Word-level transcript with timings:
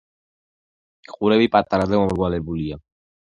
ყურები 1.17 1.49
პატარა 1.57 1.87
და 1.91 1.99
მომრგვალებულია. 2.01 2.81